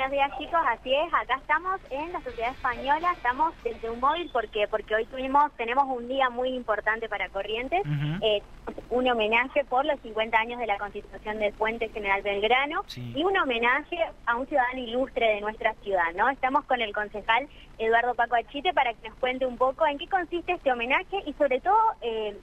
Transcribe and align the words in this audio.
Buenos 0.00 0.12
días 0.16 0.38
chicos, 0.38 0.60
así 0.66 0.94
es, 0.94 1.12
acá 1.12 1.34
estamos 1.34 1.78
en 1.90 2.10
la 2.10 2.22
Sociedad 2.22 2.52
Española, 2.52 3.12
estamos 3.14 3.52
desde 3.62 3.90
un 3.90 4.00
móvil 4.00 4.30
porque 4.32 4.66
porque 4.66 4.94
hoy 4.94 5.04
tuvimos, 5.04 5.52
tenemos 5.58 5.84
un 5.94 6.08
día 6.08 6.30
muy 6.30 6.48
importante 6.54 7.06
para 7.06 7.28
Corrientes, 7.28 7.82
eh, 8.22 8.42
un 8.88 9.06
homenaje 9.06 9.62
por 9.66 9.84
los 9.84 10.00
50 10.00 10.38
años 10.38 10.58
de 10.58 10.66
la 10.66 10.78
constitución 10.78 11.38
del 11.38 11.52
Puente 11.52 11.90
General 11.90 12.22
Belgrano 12.22 12.82
y 12.96 13.22
un 13.22 13.36
homenaje 13.36 13.98
a 14.24 14.36
un 14.36 14.46
ciudadano 14.46 14.78
ilustre 14.78 15.34
de 15.34 15.42
nuestra 15.42 15.74
ciudad, 15.82 16.14
¿no? 16.16 16.30
Estamos 16.30 16.64
con 16.64 16.80
el 16.80 16.94
concejal 16.94 17.46
Eduardo 17.76 18.14
Paco 18.14 18.36
Achite 18.36 18.72
para 18.72 18.94
que 18.94 19.06
nos 19.06 19.18
cuente 19.18 19.44
un 19.44 19.58
poco 19.58 19.86
en 19.86 19.98
qué 19.98 20.08
consiste 20.08 20.52
este 20.52 20.72
homenaje 20.72 21.18
y 21.26 21.34
sobre 21.34 21.60
todo 21.60 21.76
eh, 22.00 22.38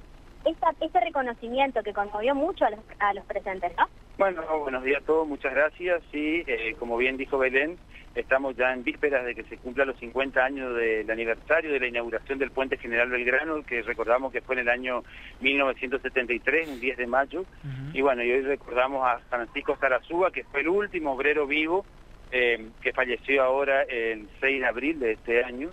este 0.81 0.99
reconocimiento 0.99 1.83
que 1.83 1.93
conmovió 1.93 2.35
mucho 2.35 2.65
a 2.65 2.69
los, 2.69 2.79
a 2.99 3.13
los 3.13 3.25
presentes, 3.25 3.71
¿no? 3.77 3.87
Bueno, 4.17 4.41
buenos 4.59 4.83
días 4.83 5.01
a 5.03 5.05
todos, 5.05 5.27
muchas 5.27 5.53
gracias. 5.53 6.01
Sí, 6.11 6.43
eh, 6.47 6.75
como 6.79 6.97
bien 6.97 7.17
dijo 7.17 7.37
Belén, 7.37 7.77
estamos 8.15 8.55
ya 8.55 8.73
en 8.73 8.83
vísperas 8.83 9.25
de 9.25 9.35
que 9.35 9.43
se 9.43 9.57
cumpla 9.57 9.85
los 9.85 9.97
50 9.99 10.43
años 10.43 10.75
del 10.75 11.09
aniversario 11.11 11.71
de 11.71 11.79
la 11.79 11.87
inauguración 11.87 12.39
del 12.39 12.51
Puente 12.51 12.77
General 12.77 13.09
Belgrano, 13.09 13.63
que 13.63 13.83
recordamos 13.83 14.31
que 14.31 14.41
fue 14.41 14.55
en 14.55 14.61
el 14.61 14.69
año 14.69 15.03
1973, 15.41 16.69
un 16.69 16.79
10 16.79 16.97
de 16.97 17.07
mayo. 17.07 17.45
Y 17.93 18.01
bueno, 18.01 18.23
y 18.23 18.31
hoy 18.31 18.41
recordamos 18.41 19.07
a 19.07 19.19
Francisco 19.29 19.75
Zarazúa, 19.75 20.31
que 20.31 20.43
fue 20.45 20.61
el 20.61 20.69
último 20.69 21.13
obrero 21.13 21.45
vivo 21.45 21.85
eh, 22.31 22.69
que 22.81 22.91
falleció 22.91 23.43
ahora 23.43 23.83
el 23.83 24.27
6 24.41 24.59
de 24.59 24.65
abril 24.65 24.99
de 24.99 25.11
este 25.13 25.43
año. 25.43 25.69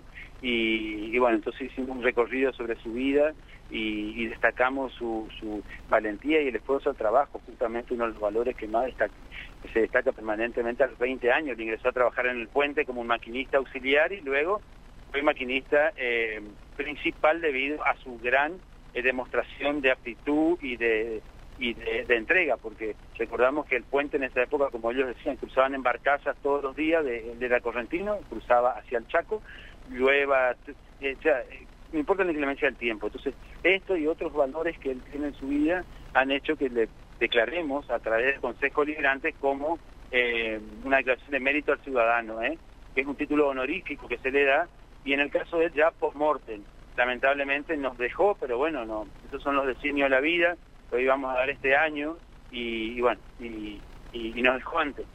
Y, 0.47 1.17
bueno, 1.17 1.37
entonces 1.37 1.71
hicimos 1.71 1.97
un 1.97 2.03
recorrido 2.03 2.53
sobre 2.53 2.75
su 2.75 2.93
vida 2.93 3.33
y, 3.71 4.27
destacamos 4.27 4.93
su, 4.93 5.27
valentía 5.89 6.39
y 6.39 6.49
el 6.49 6.55
esfuerzo 6.55 6.91
al 6.91 6.95
trabajo, 6.95 7.41
justamente 7.47 7.95
uno 7.95 8.05
de 8.05 8.11
los 8.11 8.21
valores 8.21 8.55
que 8.55 8.67
más 8.67 8.91
se 9.73 9.79
destaca 9.79 10.11
permanentemente 10.11 10.83
a 10.83 10.87
los 10.87 10.99
20 10.99 11.31
años. 11.31 11.59
ingresó 11.59 11.89
a 11.89 11.93
trabajar 11.93 12.27
en 12.27 12.41
el 12.41 12.47
puente 12.47 12.85
como 12.85 13.01
un 13.01 13.07
maquinista 13.07 13.57
auxiliar 13.57 14.13
y 14.13 14.21
luego 14.21 14.61
fue 15.09 15.23
maquinista 15.23 15.93
eh, 15.97 16.39
principal 16.77 17.41
debido 17.41 17.83
a 17.83 17.95
su 17.95 18.19
gran 18.19 18.53
eh, 18.93 19.01
demostración 19.01 19.81
de 19.81 19.91
aptitud 19.93 20.59
y 20.61 20.77
de 20.77 21.23
y 21.57 21.73
de, 21.73 22.03
entrega, 22.09 22.57
porque 22.57 22.97
recordamos 23.17 23.65
que 23.65 23.77
el 23.77 23.83
puente 23.83 24.17
en 24.17 24.23
esa 24.23 24.43
época, 24.43 24.67
como 24.71 24.91
ellos 24.91 25.07
decían, 25.07 25.37
cruzaban 25.37 25.73
en 25.73 25.83
barcazas 25.83 26.35
todos 26.43 26.61
los 26.61 26.75
días 26.75 27.05
de, 27.05 27.33
de 27.35 27.47
la 27.47 27.61
Correntino, 27.61 28.17
cruzaba 28.29 28.71
hacia 28.71 28.97
el 28.97 29.07
Chaco, 29.07 29.41
llueva, 29.89 30.55
eh, 31.01 31.17
no 31.91 31.99
importa 31.99 32.23
la 32.23 32.31
inclemencia 32.31 32.67
del 32.67 32.77
tiempo. 32.77 33.07
Entonces, 33.07 33.33
esto 33.63 33.95
y 33.97 34.07
otros 34.07 34.33
valores 34.33 34.77
que 34.79 34.91
él 34.91 35.01
tiene 35.11 35.27
en 35.27 35.33
su 35.35 35.47
vida 35.47 35.83
han 36.13 36.31
hecho 36.31 36.55
que 36.55 36.69
le 36.69 36.89
declaremos 37.19 37.89
a 37.89 37.99
través 37.99 38.25
del 38.27 38.41
Consejo 38.41 38.83
Liberante 38.83 39.33
como 39.33 39.79
eh, 40.11 40.59
una 40.83 40.97
declaración 40.97 41.31
de 41.31 41.39
mérito 41.39 41.71
al 41.71 41.79
ciudadano, 41.79 42.41
¿eh? 42.41 42.57
que 42.93 43.01
es 43.01 43.07
un 43.07 43.15
título 43.15 43.49
honorífico 43.49 44.07
que 44.07 44.17
se 44.17 44.31
le 44.31 44.45
da, 44.45 44.67
y 45.03 45.13
en 45.13 45.19
el 45.19 45.29
caso 45.29 45.57
de 45.57 45.65
él 45.65 45.73
ya 45.73 45.91
post-mortem. 45.91 46.61
Lamentablemente 46.97 47.75
nos 47.75 47.97
dejó, 47.97 48.35
pero 48.39 48.57
bueno, 48.57 48.85
no, 48.85 49.07
esos 49.27 49.43
son 49.43 49.55
los 49.55 49.67
designios 49.67 50.09
de 50.09 50.15
la 50.15 50.21
vida, 50.21 50.55
lo 50.91 50.99
íbamos 50.99 51.33
a 51.33 51.39
dar 51.39 51.49
este 51.49 51.75
año, 51.75 52.17
y, 52.51 53.01
bueno, 53.01 53.19
y, 53.39 53.81
y 54.13 54.41
nos 54.41 54.55
dejó 54.55 54.79
antes. 54.79 55.05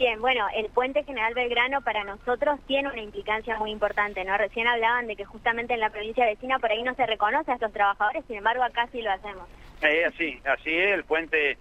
Bien, 0.00 0.18
bueno, 0.18 0.46
el 0.56 0.70
puente 0.70 1.04
General 1.04 1.34
Belgrano 1.34 1.82
para 1.82 2.04
nosotros 2.04 2.58
tiene 2.66 2.88
una 2.88 3.02
implicancia 3.02 3.58
muy 3.58 3.70
importante, 3.70 4.24
¿no? 4.24 4.34
Recién 4.38 4.66
hablaban 4.66 5.06
de 5.06 5.14
que 5.14 5.26
justamente 5.26 5.74
en 5.74 5.80
la 5.80 5.90
provincia 5.90 6.24
vecina 6.24 6.58
por 6.58 6.70
ahí 6.70 6.82
no 6.82 6.94
se 6.94 7.04
reconoce 7.04 7.50
a 7.50 7.56
estos 7.56 7.70
trabajadores, 7.70 8.24
sin 8.24 8.36
embargo 8.36 8.62
acá 8.62 8.88
sí 8.92 9.02
lo 9.02 9.10
hacemos. 9.10 9.46
Eh, 9.82 10.06
así, 10.06 10.40
así 10.46 10.70
es, 10.70 10.94
el 10.94 11.04
puente, 11.04 11.58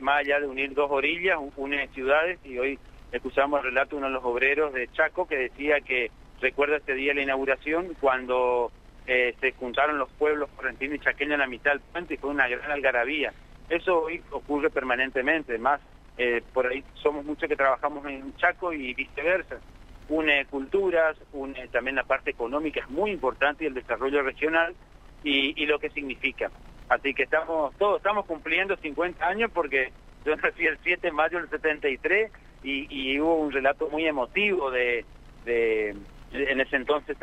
más 0.00 0.18
allá 0.18 0.38
de 0.38 0.48
unir 0.48 0.74
dos 0.74 0.90
orillas, 0.90 1.38
une 1.56 1.88
ciudades 1.94 2.38
y 2.44 2.58
hoy 2.58 2.78
escuchamos 3.10 3.60
el 3.60 3.70
relato 3.70 3.96
de 3.96 3.96
uno 3.96 4.08
de 4.08 4.12
los 4.12 4.24
obreros 4.24 4.74
de 4.74 4.88
Chaco 4.88 5.26
que 5.26 5.38
decía 5.38 5.80
que 5.80 6.10
recuerda 6.42 6.76
este 6.76 6.92
día 6.92 7.14
la 7.14 7.22
inauguración 7.22 7.96
cuando 8.02 8.70
eh, 9.06 9.34
se 9.40 9.52
juntaron 9.52 9.96
los 9.96 10.10
pueblos 10.10 10.50
correntinos 10.56 10.96
y 10.96 11.00
chaqueños 11.00 11.32
en 11.32 11.40
la 11.40 11.46
mitad 11.46 11.70
del 11.70 11.80
puente 11.80 12.12
y 12.12 12.16
fue 12.18 12.28
una 12.28 12.48
gran 12.48 12.70
algarabía. 12.70 13.32
Eso 13.70 14.02
hoy 14.02 14.22
ocurre 14.30 14.68
permanentemente, 14.68 15.56
más 15.56 15.80
eh, 16.18 16.42
por 16.52 16.66
ahí 16.66 16.82
somos 16.94 17.24
muchos 17.24 17.48
que 17.48 17.56
trabajamos 17.56 18.04
en 18.06 18.34
Chaco 18.36 18.72
y 18.72 18.92
viceversa. 18.92 19.58
Une 20.08 20.46
culturas, 20.46 21.16
une 21.32 21.68
también 21.68 21.96
la 21.96 22.02
parte 22.02 22.30
económica, 22.30 22.80
es 22.80 22.90
muy 22.90 23.12
importante 23.12 23.64
y 23.64 23.68
el 23.68 23.74
desarrollo 23.74 24.22
regional 24.22 24.74
y, 25.22 25.64
lo 25.66 25.78
que 25.78 25.90
significa. 25.90 26.50
Así 26.88 27.14
que 27.14 27.24
estamos 27.24 27.74
todos 27.76 27.98
estamos 27.98 28.26
cumpliendo 28.26 28.76
50 28.76 29.26
años 29.26 29.50
porque 29.52 29.92
yo 30.24 30.34
nací 30.36 30.66
el 30.66 30.78
7 30.82 31.06
de 31.06 31.12
mayo 31.12 31.38
del 31.38 31.50
73 31.50 32.32
y, 32.64 32.86
y 32.90 33.20
hubo 33.20 33.36
un 33.36 33.52
relato 33.52 33.88
muy 33.90 34.06
emotivo 34.06 34.70
de, 34.70 35.04
de 35.44 35.94
en 36.32 36.60
ese 36.60 36.76
entonces 36.76 37.16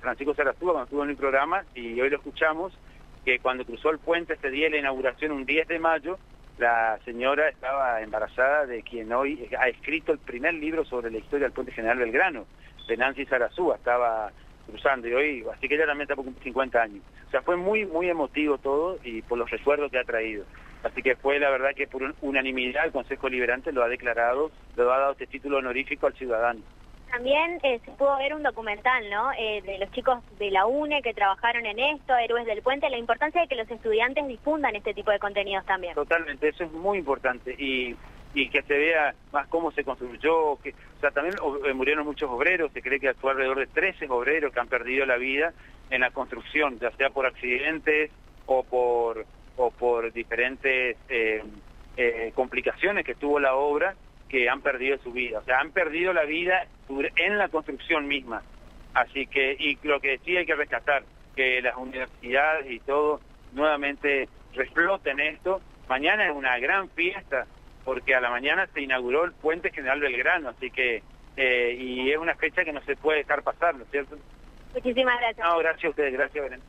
Francisco 0.00 0.34
Sarastúa 0.34 0.72
cuando 0.72 0.84
estuvo 0.84 1.04
en 1.04 1.10
el 1.10 1.16
programa 1.16 1.64
y 1.74 2.00
hoy 2.00 2.10
lo 2.10 2.16
escuchamos 2.16 2.72
que 3.24 3.38
cuando 3.38 3.64
cruzó 3.64 3.90
el 3.90 3.98
puente 3.98 4.34
este 4.34 4.50
día 4.50 4.68
la 4.70 4.78
inauguración 4.78 5.32
un 5.32 5.44
10 5.44 5.68
de 5.68 5.78
mayo 5.78 6.18
la 6.60 6.98
señora 7.06 7.48
estaba 7.48 8.02
embarazada 8.02 8.66
de 8.66 8.82
quien 8.82 9.10
hoy 9.12 9.48
ha 9.58 9.68
escrito 9.68 10.12
el 10.12 10.18
primer 10.18 10.54
libro 10.54 10.84
sobre 10.84 11.10
la 11.10 11.18
historia 11.18 11.46
del 11.46 11.54
puente 11.54 11.72
general 11.72 11.98
Belgrano, 11.98 12.46
de 12.86 12.96
Nancy 12.98 13.24
Sarazúa, 13.24 13.76
estaba 13.76 14.30
cruzando 14.66 15.08
y 15.08 15.14
hoy, 15.14 15.44
así 15.52 15.68
que 15.68 15.74
ella 15.74 15.86
también 15.86 16.02
está 16.02 16.16
por 16.16 16.26
50 16.42 16.82
años. 16.82 17.02
O 17.26 17.30
sea, 17.30 17.40
fue 17.40 17.56
muy, 17.56 17.86
muy 17.86 18.10
emotivo 18.10 18.58
todo 18.58 18.98
y 19.02 19.22
por 19.22 19.38
los 19.38 19.50
recuerdos 19.50 19.90
que 19.90 19.98
ha 19.98 20.04
traído. 20.04 20.44
Así 20.82 21.02
que 21.02 21.16
fue 21.16 21.38
la 21.38 21.50
verdad 21.50 21.70
que 21.74 21.86
por 21.86 22.14
unanimidad 22.20 22.84
el 22.84 22.92
Consejo 22.92 23.28
Liberante 23.28 23.72
lo 23.72 23.82
ha 23.82 23.88
declarado, 23.88 24.50
lo 24.76 24.92
ha 24.92 24.98
dado 24.98 25.12
este 25.12 25.26
título 25.26 25.58
honorífico 25.58 26.06
al 26.06 26.14
ciudadano. 26.14 26.60
También 27.10 27.58
eh, 27.64 27.80
se 27.84 27.90
pudo 27.92 28.16
ver 28.18 28.34
un 28.34 28.42
documental, 28.42 29.10
¿no? 29.10 29.32
Eh, 29.32 29.62
de 29.62 29.78
los 29.78 29.90
chicos 29.90 30.22
de 30.38 30.50
la 30.50 30.66
UNE 30.66 31.02
que 31.02 31.12
trabajaron 31.12 31.66
en 31.66 31.78
esto, 31.78 32.16
Héroes 32.16 32.46
del 32.46 32.62
Puente, 32.62 32.88
la 32.88 32.98
importancia 32.98 33.40
de 33.40 33.48
que 33.48 33.56
los 33.56 33.68
estudiantes 33.68 34.28
difundan 34.28 34.76
este 34.76 34.94
tipo 34.94 35.10
de 35.10 35.18
contenidos 35.18 35.66
también. 35.66 35.94
Totalmente, 35.94 36.48
eso 36.48 36.64
es 36.64 36.72
muy 36.72 36.98
importante 36.98 37.52
y, 37.58 37.96
y 38.32 38.48
que 38.48 38.62
se 38.62 38.78
vea 38.78 39.14
más 39.32 39.48
cómo 39.48 39.72
se 39.72 39.82
construyó, 39.82 40.56
que, 40.62 40.70
o 40.70 41.00
sea, 41.00 41.10
también 41.10 41.34
eh, 41.66 41.74
murieron 41.74 42.06
muchos 42.06 42.30
obreros, 42.30 42.70
se 42.72 42.80
cree 42.80 43.00
que 43.00 43.08
actuó 43.08 43.30
alrededor 43.30 43.58
de 43.58 43.66
13 43.66 44.06
obreros 44.08 44.52
que 44.52 44.60
han 44.60 44.68
perdido 44.68 45.04
la 45.04 45.16
vida 45.16 45.52
en 45.90 46.02
la 46.02 46.12
construcción, 46.12 46.78
ya 46.78 46.92
sea 46.92 47.10
por 47.10 47.26
accidentes 47.26 48.12
o 48.46 48.62
por, 48.62 49.26
o 49.56 49.72
por 49.72 50.12
diferentes 50.12 50.96
complicaciones 52.34 53.04
que 53.04 53.14
tuvo 53.14 53.40
la 53.40 53.54
obra 53.56 53.94
que 54.30 54.48
han 54.48 54.60
perdido 54.60 54.96
su 54.98 55.12
vida, 55.12 55.40
o 55.40 55.44
sea, 55.44 55.58
han 55.58 55.72
perdido 55.72 56.12
la 56.12 56.24
vida 56.24 56.66
en 57.16 57.36
la 57.36 57.48
construcción 57.48 58.06
misma. 58.06 58.42
Así 58.94 59.26
que, 59.26 59.56
y 59.58 59.78
lo 59.86 60.00
que 60.00 60.18
sí 60.18 60.36
hay 60.36 60.46
que 60.46 60.54
rescatar, 60.54 61.02
que 61.34 61.60
las 61.62 61.76
universidades 61.76 62.70
y 62.70 62.80
todo 62.80 63.20
nuevamente 63.52 64.28
refloten 64.54 65.20
esto. 65.20 65.60
Mañana 65.88 66.26
es 66.26 66.32
una 66.32 66.58
gran 66.58 66.88
fiesta, 66.90 67.46
porque 67.84 68.14
a 68.14 68.20
la 68.20 68.30
mañana 68.30 68.68
se 68.72 68.82
inauguró 68.82 69.24
el 69.24 69.32
Puente 69.32 69.70
General 69.70 70.00
Belgrano, 70.00 70.50
así 70.50 70.70
que, 70.70 71.02
eh, 71.36 71.76
y 71.78 72.10
es 72.10 72.18
una 72.18 72.34
fecha 72.34 72.64
que 72.64 72.72
no 72.72 72.80
se 72.82 72.96
puede 72.96 73.18
dejar 73.18 73.42
pasar, 73.42 73.74
¿no 73.74 73.84
es 73.84 73.90
cierto? 73.90 74.16
Muchísimas 74.74 75.18
gracias. 75.18 75.46
No, 75.46 75.58
gracias 75.58 75.84
a 75.84 75.90
ustedes, 75.90 76.12
gracias 76.12 76.44
Belén. 76.44 76.60